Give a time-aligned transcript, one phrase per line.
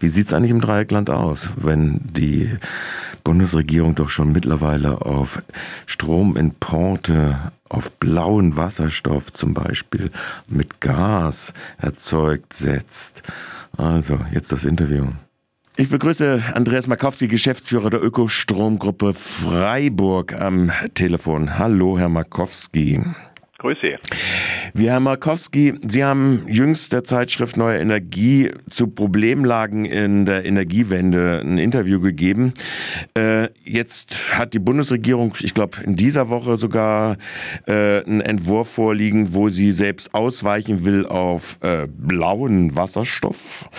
[0.00, 2.50] Wie sieht es eigentlich im Dreieckland aus, wenn die
[3.24, 5.42] Bundesregierung doch schon mittlerweile auf
[5.86, 10.10] Stromimporte, auf blauen Wasserstoff zum Beispiel
[10.46, 13.22] mit Gas erzeugt setzt?
[13.76, 15.06] Also, jetzt das Interview.
[15.76, 21.58] Ich begrüße Andreas Markowski, Geschäftsführer der Ökostromgruppe Freiburg am Telefon.
[21.58, 23.00] Hallo, Herr Markowski.
[23.58, 23.98] Grüße.
[24.74, 31.40] Wie Herr Markowski, Sie haben jüngst der Zeitschrift Neue Energie zu Problemlagen in der Energiewende
[31.42, 32.52] ein Interview gegeben.
[33.14, 37.16] Äh, jetzt hat die Bundesregierung, ich glaube, in dieser Woche sogar
[37.66, 43.70] äh, einen Entwurf vorliegen, wo sie selbst ausweichen will auf äh, blauen Wasserstoff,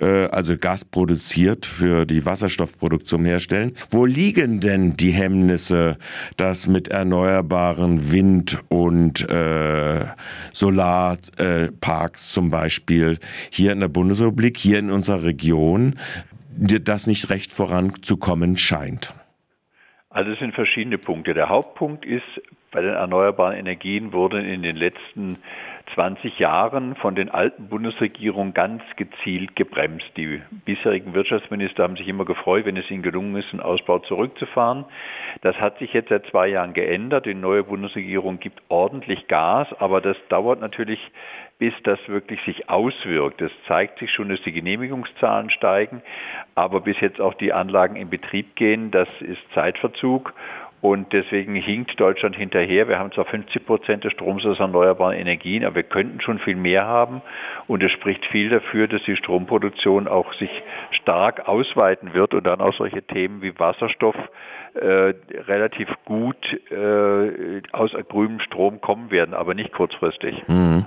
[0.00, 3.72] äh, also Gas produziert für die Wasserstoffproduktion herstellen.
[3.90, 5.98] Wo liegen denn die Hemmnisse,
[6.36, 10.06] das mit erneuerbaren Wind und äh,
[10.52, 13.18] Solarparks zum Beispiel
[13.50, 15.94] hier in der Bundesrepublik, hier in unserer Region,
[16.58, 19.14] das nicht recht voranzukommen scheint?
[20.10, 21.34] Also es sind verschiedene Punkte.
[21.34, 22.24] Der Hauptpunkt ist,
[22.72, 25.38] bei den erneuerbaren Energien wurden in den letzten
[25.94, 30.06] 20 Jahren von den alten Bundesregierungen ganz gezielt gebremst.
[30.16, 34.84] Die bisherigen Wirtschaftsminister haben sich immer gefreut, wenn es ihnen gelungen ist, einen Ausbau zurückzufahren.
[35.42, 37.26] Das hat sich jetzt seit zwei Jahren geändert.
[37.26, 41.00] Die neue Bundesregierung gibt ordentlich Gas, aber das dauert natürlich,
[41.58, 43.40] bis das wirklich sich auswirkt.
[43.40, 46.02] Es zeigt sich schon, dass die Genehmigungszahlen steigen,
[46.54, 50.32] aber bis jetzt auch die Anlagen in Betrieb gehen, das ist Zeitverzug.
[50.80, 52.88] Und deswegen hinkt Deutschland hinterher.
[52.88, 56.54] Wir haben zwar 50 Prozent des Stroms aus erneuerbaren Energien, aber wir könnten schon viel
[56.54, 57.20] mehr haben.
[57.66, 60.50] Und es spricht viel dafür, dass die Stromproduktion auch sich
[60.92, 64.16] stark ausweiten wird und dann auch solche Themen wie Wasserstoff
[64.74, 65.14] äh,
[65.48, 66.36] relativ gut
[66.70, 70.36] äh, aus grünem Strom kommen werden, aber nicht kurzfristig.
[70.46, 70.84] Mhm.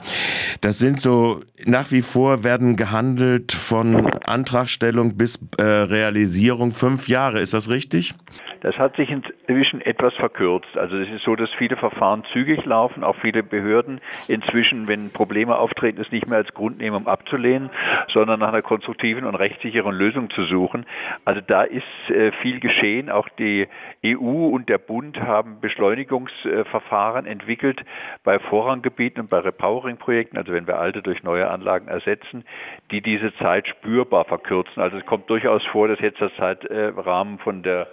[0.62, 7.40] Das sind so, nach wie vor werden gehandelt von Antragstellung bis äh, Realisierung fünf Jahre,
[7.42, 8.14] ist das richtig?
[8.62, 10.78] Das hat sich inzwischen etwas verkürzt.
[10.78, 15.58] Also es ist so, dass viele Verfahren zügig laufen, auch viele Behörden inzwischen, wenn Probleme
[15.58, 17.72] auftreten, es nicht mehr als Grund nehmen, um abzulehnen,
[18.14, 20.86] sondern nach einer konstruktiven und rechtssicheren Lösung zu suchen.
[21.26, 23.10] Also da ist äh, viel geschehen.
[23.10, 23.68] Auch die
[24.06, 27.82] EU und der Bund haben Beschleunigungsverfahren entwickelt
[28.24, 32.46] bei Vorranggebieten und bei Repowering-Projekten, also wenn wir alte durch neue Anlagen ersetzen,
[32.92, 34.84] die diese Zeit spürbar verkürzen.
[34.84, 37.88] Also es kommt durchaus vor, dass jetzt der Zeitrahmen von der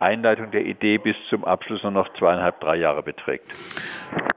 [0.00, 3.46] Einleitung der Idee bis zum Abschluss nur noch zweieinhalb, drei Jahre beträgt.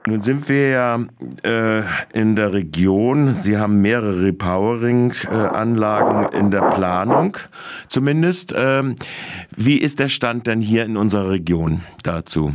[0.06, 0.98] Nun sind wir ja
[1.44, 3.34] äh, in der Region.
[3.34, 7.36] Sie haben mehrere Repowering-Anlagen in der Planung,
[7.86, 8.52] zumindest.
[8.56, 8.96] Ähm,
[9.56, 12.52] wie ist der Stand denn hier in unserer Region dazu?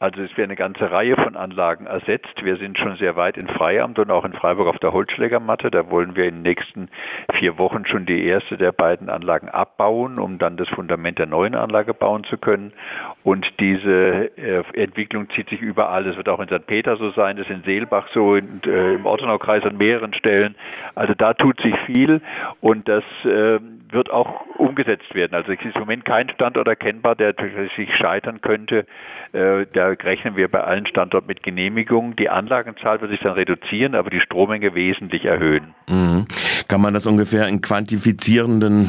[0.00, 2.44] Also es werden eine ganze Reihe von Anlagen ersetzt.
[2.44, 5.72] Wir sind schon sehr weit in Freiamt und auch in Freiburg auf der Holzschlägermatte.
[5.72, 6.88] Da wollen wir in den nächsten
[7.34, 11.56] vier Wochen schon die erste der beiden Anlagen abbauen, um dann das Fundament der neuen
[11.56, 12.72] Anlage bauen zu können.
[13.24, 16.06] Und diese äh, Entwicklung zieht sich überall.
[16.06, 16.66] Es wird auch in St.
[16.66, 20.54] Peter so sein, das ist in Seelbach so, in, äh, im Ortenaukreis an mehreren Stellen.
[20.94, 22.20] Also da tut sich viel
[22.60, 23.58] und das äh,
[23.90, 25.34] wird auch umgesetzt werden.
[25.34, 27.34] Also es ist im Moment kein Standort erkennbar, der
[27.76, 28.86] sich scheitern könnte.
[29.32, 32.16] Äh, da rechnen wir bei allen Standorten mit Genehmigung.
[32.16, 35.74] Die Anlagenzahl wird sich dann reduzieren, aber die Strommenge wesentlich erhöhen.
[35.88, 36.26] Mhm.
[36.68, 38.88] Kann man das ungefähr in quantifizierenden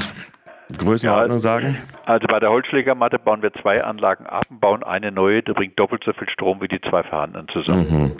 [0.77, 1.77] Größenordnung ja, sagen?
[2.05, 5.79] Also bei der Holzschlägermatte bauen wir zwei Anlagen ab und bauen eine neue, die bringt
[5.79, 7.87] doppelt so viel Strom wie die zwei vorhandenen zusammen.
[7.89, 8.11] Mhm.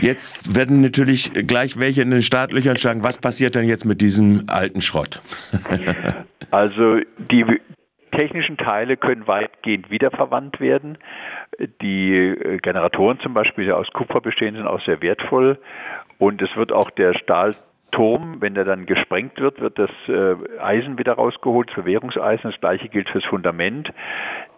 [0.00, 4.44] Jetzt werden natürlich gleich welche in den Startlöchern schlagen, was passiert denn jetzt mit diesem
[4.48, 5.20] alten Schrott?
[6.50, 7.44] also die
[8.12, 10.98] technischen Teile können weitgehend wiederverwandt werden.
[11.58, 15.58] Die äh, Generatoren zum Beispiel, die aus Kupfer bestehen, sind auch sehr wertvoll.
[16.18, 17.54] Und es wird auch der Stahl
[17.92, 22.50] Turm, wenn der dann gesprengt wird, wird das äh, Eisen wieder rausgeholt, das Bewährungseisen.
[22.50, 23.92] Das gleiche gilt fürs Fundament.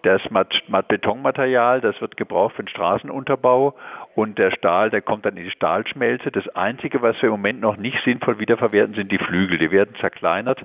[0.02, 3.75] Das Matt-Betonmaterial, das wird gebraucht für den Straßenunterbau
[4.15, 6.31] und der Stahl, der kommt dann in die Stahlschmelze.
[6.31, 9.59] Das Einzige, was wir im Moment noch nicht sinnvoll wiederverwerten, sind die Flügel.
[9.59, 10.61] Die werden zerkleinert,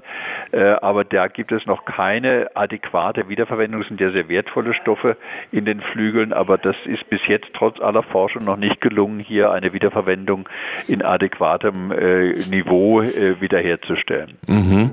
[0.52, 3.82] äh, aber da gibt es noch keine adäquate Wiederverwendung.
[3.82, 5.16] Das sind ja sehr wertvolle Stoffe
[5.52, 9.52] in den Flügeln, aber das ist bis jetzt trotz aller Forschung noch nicht gelungen, hier
[9.52, 10.50] eine Wiederverwendung
[10.88, 14.34] in adäquatem äh, Niveau äh, wiederherzustellen.
[14.48, 14.92] Mhm.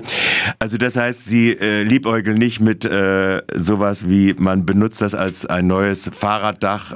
[0.59, 5.67] Also das heißt, Sie äh, liebäugeln nicht mit sowas wie, man benutzt das als ein
[5.67, 6.93] neues Fahrraddach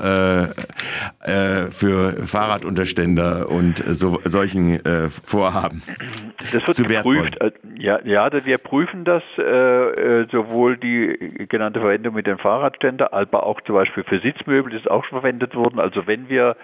[1.50, 5.82] äh, äh für Fahrradunterständer und so, solchen äh, Vorhaben.
[6.52, 7.42] Das wird geprüft.
[7.42, 13.14] Äh, ja, ja, wir prüfen das äh, äh, sowohl die genannte Verwendung mit den Fahrradständer,
[13.14, 15.80] aber auch zum Beispiel für Sitzmöbel, das ist auch schon verwendet worden.
[15.80, 16.56] Also wenn wir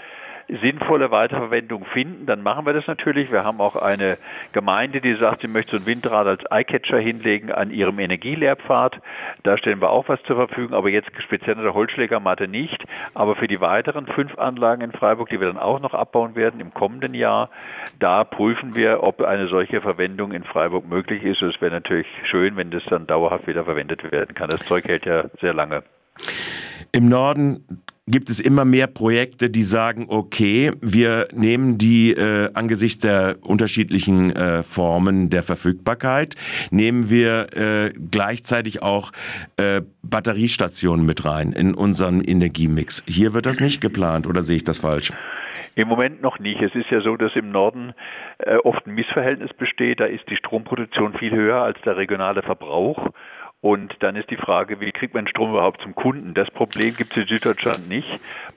[0.47, 3.31] sinnvolle Weiterverwendung finden, dann machen wir das natürlich.
[3.31, 4.17] Wir haben auch eine
[4.51, 9.01] Gemeinde, die sagt, sie möchte so ein Windrad als Eyecatcher hinlegen an ihrem Energielehrpfad.
[9.43, 12.83] Da stellen wir auch was zur Verfügung, aber jetzt speziell in der Holzschlägermatte nicht.
[13.13, 16.59] Aber für die weiteren fünf Anlagen in Freiburg, die wir dann auch noch abbauen werden
[16.59, 17.49] im kommenden Jahr,
[17.99, 21.41] da prüfen wir, ob eine solche Verwendung in Freiburg möglich ist.
[21.41, 24.49] Es wäre natürlich schön, wenn das dann dauerhaft wieder verwendet werden kann.
[24.49, 25.83] Das Zeug hält ja sehr lange.
[26.91, 32.99] Im Norden gibt es immer mehr Projekte, die sagen, okay, wir nehmen die äh, angesichts
[32.99, 36.35] der unterschiedlichen äh, Formen der Verfügbarkeit,
[36.69, 39.11] nehmen wir äh, gleichzeitig auch
[39.57, 43.03] äh, Batteriestationen mit rein in unseren Energiemix.
[43.07, 45.11] Hier wird das nicht geplant oder sehe ich das falsch?
[45.73, 46.61] Im Moment noch nicht.
[46.61, 47.93] Es ist ja so, dass im Norden
[48.37, 49.99] äh, oft ein Missverhältnis besteht.
[49.99, 53.09] Da ist die Stromproduktion viel höher als der regionale Verbrauch.
[53.65, 56.35] Und dann ist die Frage, wie kriegt man Strom überhaupt zum Kunden?
[56.35, 58.07] Das Problem gibt es in Süddeutschland nicht.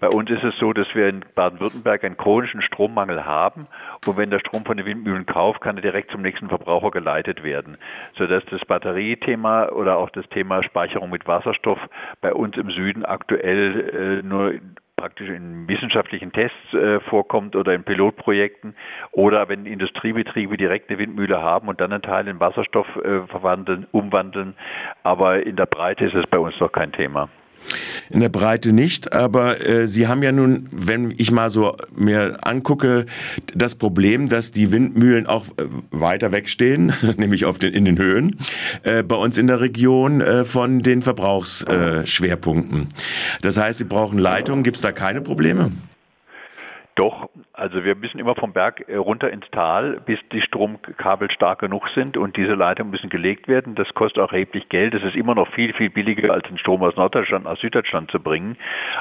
[0.01, 3.69] Bei uns ist es so, dass wir in Baden-Württemberg einen chronischen Strommangel haben.
[4.07, 7.43] Und wenn der Strom von den Windmühlen kauft, kann er direkt zum nächsten Verbraucher geleitet
[7.43, 7.79] werden.
[8.19, 11.79] Sodass das Batteriethema oder auch das Thema Speicherung mit Wasserstoff
[12.21, 14.61] bei uns im Süden aktuell äh, nur
[14.99, 18.75] praktisch in wissenschaftlichen Tests äh, vorkommt oder in Pilotprojekten
[19.13, 23.87] oder wenn Industriebetriebe direkt eine Windmühle haben und dann einen Teil in Wasserstoff äh, verwandeln,
[23.93, 24.55] umwandeln.
[25.05, 27.31] Aber in der Breite ist es bei uns noch kein Thema.
[28.11, 32.39] In der Breite nicht, aber äh, Sie haben ja nun, wenn ich mal so mir
[32.43, 33.07] angucke,
[33.55, 38.39] das Problem, dass die Windmühlen auch äh, weiter wegstehen, nämlich auf den, in den Höhen,
[38.83, 42.89] äh, bei uns in der Region äh, von den Verbrauchsschwerpunkten.
[43.43, 45.73] das heißt, Sie brauchen Leitungen, gibt es da keine Probleme?
[46.95, 47.29] Doch,
[47.59, 51.89] also wir müssen immer vom Berg äh, runter ins Tal, bis die Stromkabel stark genug
[51.93, 53.75] sind und diese Leitungen müssen gelegt werden.
[53.75, 54.95] Das kostet auch erheblich Geld.
[54.95, 58.21] Es ist immer noch viel, viel billiger, als den Strom aus Norddeutschland nach Süddeutschland zu
[58.21, 58.57] bringen.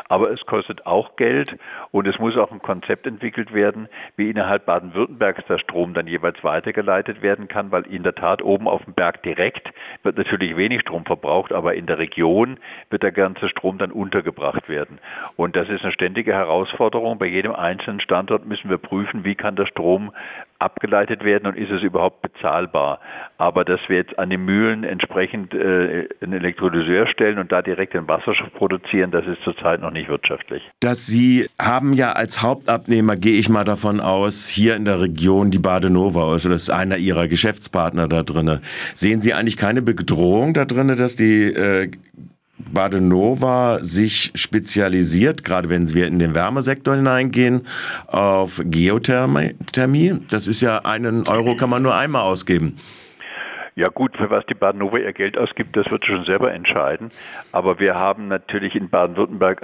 [0.10, 1.56] Aber es kostet auch Geld
[1.92, 6.44] und es muss auch ein Konzept entwickelt werden, wie innerhalb Baden-Württembergs der Strom dann jeweils
[6.44, 9.70] weitergeleitet werden kann, weil in der Tat oben auf dem Berg direkt
[10.02, 12.58] wird natürlich wenig Strom verbraucht, aber in der Region
[12.90, 14.98] wird der ganze Strom dann untergebracht werden.
[15.36, 19.56] Und das ist eine ständige Herausforderung bei jedem einzelnen Standort müssen wir prüfen, wie kann
[19.56, 20.12] der Strom
[20.60, 23.00] abgeleitet werden und ist es überhaupt bezahlbar.
[23.38, 27.94] Aber dass wir jetzt an den Mühlen entsprechend äh, einen Elektrolyseur stellen und da direkt
[27.94, 30.64] den Wasserstoff produzieren, das ist zurzeit noch nicht wirtschaftlich.
[30.80, 35.52] Dass Sie haben ja als Hauptabnehmer, gehe ich mal davon aus, hier in der Region
[35.52, 38.60] die Badenova, also das ist einer Ihrer Geschäftspartner da drin.
[38.96, 41.92] Sehen Sie eigentlich keine Bedrohung da drin, dass die äh,
[42.72, 47.62] Badenova sich spezialisiert, gerade wenn wir in den Wärmesektor hineingehen,
[48.08, 49.56] auf Geothermie.
[50.30, 52.78] Das ist ja einen Euro kann man nur einmal ausgeben.
[53.78, 57.12] Ja gut, für was die Baden-Nova ihr Geld ausgibt, das wird sie schon selber entscheiden.
[57.52, 59.62] Aber wir haben natürlich in Baden-Württemberg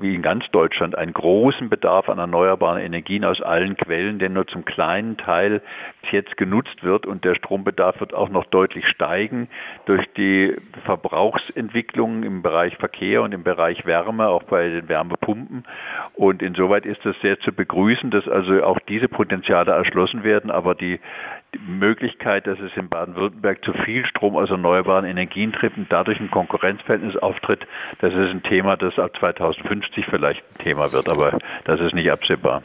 [0.00, 4.46] wie in ganz Deutschland, einen großen Bedarf an erneuerbaren Energien aus allen Quellen, der nur
[4.46, 5.60] zum kleinen Teil
[6.10, 7.04] jetzt genutzt wird.
[7.04, 9.50] Und der Strombedarf wird auch noch deutlich steigen
[9.84, 10.56] durch die
[10.86, 15.64] Verbrauchsentwicklungen im Bereich Verkehr und im Bereich Wärme, auch bei den Wärmepumpen.
[16.14, 20.50] Und insoweit ist es sehr zu begrüßen, dass also auch diese Potenziale erschlossen werden.
[20.50, 20.98] Aber die
[21.54, 26.20] die Möglichkeit, dass es in Baden-Württemberg zu viel Strom aus erneuerbaren Energien tritt und dadurch
[26.20, 27.66] ein Konkurrenzverhältnis auftritt,
[28.00, 32.10] das ist ein Thema, das ab 2050 vielleicht ein Thema wird, aber das ist nicht
[32.10, 32.62] absehbar.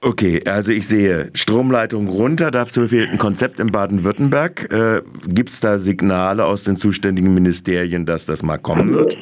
[0.00, 4.72] Okay, also ich sehe Stromleitung runter, dafür fehlt ein Konzept in Baden-Württemberg.
[4.72, 9.16] Äh, Gibt es da Signale aus den zuständigen Ministerien, dass das mal kommen wird?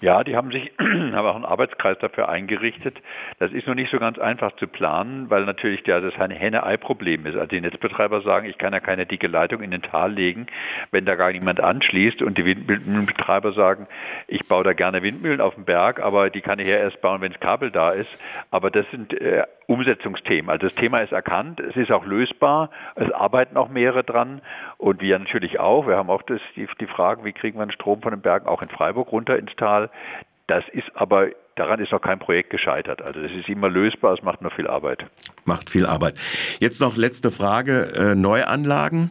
[0.00, 2.98] Ja, die haben sich haben auch einen Arbeitskreis dafür eingerichtet.
[3.38, 7.26] Das ist noch nicht so ganz einfach zu planen, weil natürlich der, das ein Henne-Ei-Problem
[7.26, 7.34] ist.
[7.34, 10.46] Also die Netzbetreiber sagen, ich kann ja keine dicke Leitung in den Tal legen,
[10.90, 12.22] wenn da gar niemand anschließt.
[12.22, 13.86] Und die Windmühlenbetreiber sagen,
[14.26, 17.20] ich baue da gerne Windmühlen auf dem Berg, aber die kann ich ja erst bauen,
[17.20, 18.10] wenn das Kabel da ist.
[18.50, 20.50] Aber das sind äh, Umsetzungsthemen.
[20.50, 24.42] Also das Thema ist erkannt, es ist auch lösbar, es arbeiten auch mehrere dran
[24.78, 25.86] und wir natürlich auch.
[25.86, 28.48] Wir haben auch das, die, die Fragen, wie kriegen wir den Strom von den Bergen
[28.48, 29.88] auch in Freiburg runter ins Tal.
[30.48, 33.00] Das ist aber, daran ist noch kein Projekt gescheitert.
[33.00, 35.06] Also das ist immer lösbar, es macht nur viel Arbeit.
[35.44, 36.14] Macht viel Arbeit.
[36.58, 39.10] Jetzt noch letzte Frage, äh, Neuanlagen.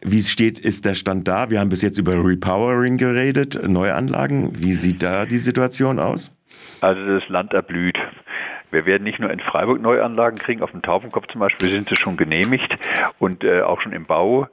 [0.00, 1.50] Wie steht, ist der Stand da?
[1.50, 4.52] Wir haben bis jetzt über Repowering geredet, Neuanlagen.
[4.54, 6.34] Wie sieht da die Situation aus?
[6.80, 7.98] Also das Land erblüht.
[8.70, 11.96] Wir werden nicht nur in Freiburg Neuanlagen kriegen, auf dem Taufenkopf zum Beispiel sind sie
[11.96, 12.74] schon genehmigt
[13.18, 14.48] und äh, auch schon im Bau.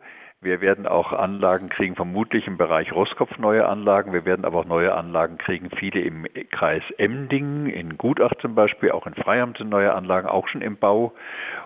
[0.45, 4.13] Wir werden auch Anlagen kriegen, vermutlich im Bereich Roskopf neue Anlagen.
[4.13, 8.91] Wir werden aber auch neue Anlagen kriegen, viele im Kreis Emdingen, in Gutach zum Beispiel,
[8.91, 11.13] auch in Freiham sind neue Anlagen auch schon im Bau.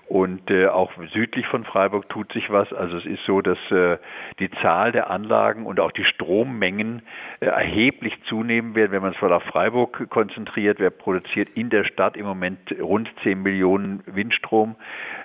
[0.07, 2.73] Und äh, auch südlich von Freiburg tut sich was.
[2.73, 3.97] Also es ist so, dass äh,
[4.39, 7.03] die Zahl der Anlagen und auch die Strommengen
[7.41, 10.79] äh, erheblich zunehmen werden, wenn man es mal auf Freiburg konzentriert.
[10.79, 14.77] Wer produziert in der Stadt im Moment rund 10 Millionen Windstrom,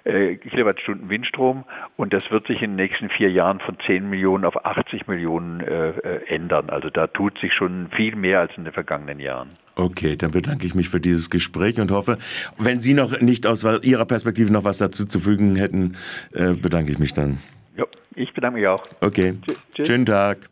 [0.04, 1.64] äh, Kilowattstunden Windstrom.
[1.96, 5.60] Und das wird sich in den nächsten vier Jahren von 10 Millionen auf 80 Millionen
[5.60, 6.70] äh, äh, ändern.
[6.70, 9.48] Also da tut sich schon viel mehr als in den vergangenen Jahren.
[9.76, 12.18] Okay, dann bedanke ich mich für dieses Gespräch und hoffe,
[12.58, 15.96] wenn Sie noch nicht aus Ihrer Perspektive noch was dazu zu fügen hätten,
[16.32, 17.38] äh, bedanke ich mich dann.
[17.76, 17.84] Ja,
[18.14, 18.82] ich bedanke mich auch.
[19.00, 19.34] Okay,
[19.74, 19.86] Tschüss.
[19.86, 20.48] schönen Tag.